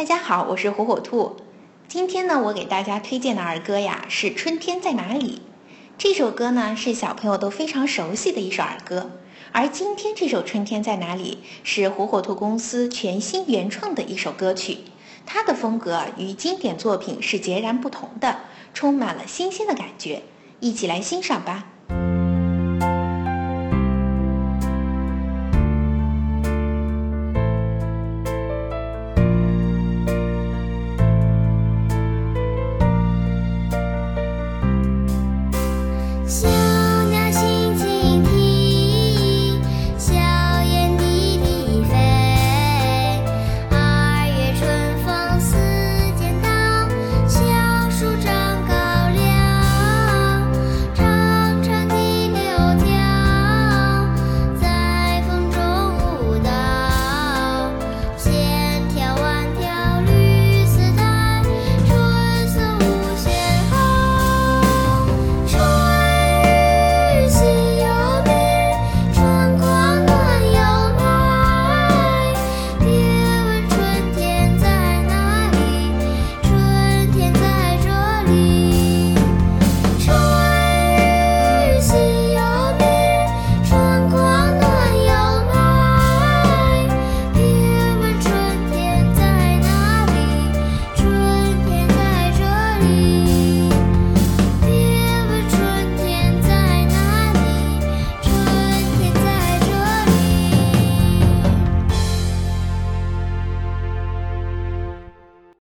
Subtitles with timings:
[0.00, 1.36] 大家好，我是火火兔。
[1.86, 5.42] 今天呢，我给大家推荐的儿歌呀是《春天在哪里》。
[5.98, 9.10] 这首歌呢是小朋友都非常熟悉的一首儿歌。
[9.52, 14.78] 而今天这首《春天在哪里》是火火兔公司全新原创的一首歌曲，
[15.26, 18.38] 它的风格与经典作品是截然不同的，
[18.72, 20.22] 充满了新鲜的感觉。
[20.60, 21.66] 一起来欣赏吧。
[36.30, 36.59] See